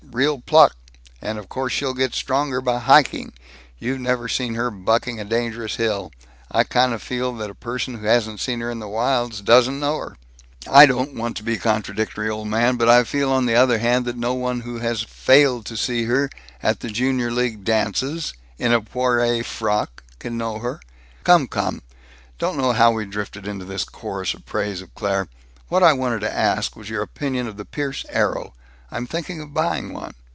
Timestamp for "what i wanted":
25.69-26.19